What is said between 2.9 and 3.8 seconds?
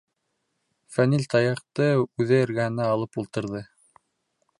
алып ултырҙы.